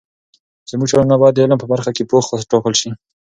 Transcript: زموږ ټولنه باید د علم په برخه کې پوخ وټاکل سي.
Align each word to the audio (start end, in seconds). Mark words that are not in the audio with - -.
زموږ 0.69 0.87
ټولنه 0.91 1.15
باید 1.21 1.33
د 1.35 1.39
علم 1.43 1.57
په 1.61 1.67
برخه 1.73 1.91
کې 1.95 2.07
پوخ 2.11 2.25
وټاکل 2.29 2.73
سي. 2.81 2.89